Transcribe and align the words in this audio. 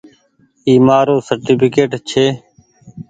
اي 0.67 0.73
مآرو 0.87 1.15
سرٽيڦڪيٽ 1.27 1.91
ڇي۔ 2.09 2.25